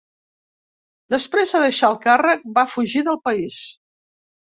Després 1.17 1.53
de 1.57 1.63
deixar 1.65 1.91
el 1.95 2.01
càrrec, 2.09 2.51
va 2.59 2.67
fugir 2.75 3.07
del 3.13 3.25
país. 3.31 3.65